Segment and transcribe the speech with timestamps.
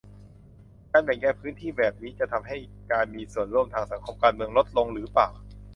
[0.91, 2.57] การแบ่งแยกพื้นที่แบบนี้ จะทำให้
[2.91, 5.29] การมีส่วนร่วมทางสังคมการเมืองลดลงหรือเปล่า